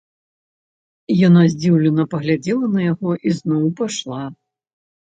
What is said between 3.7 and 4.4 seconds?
пайшла.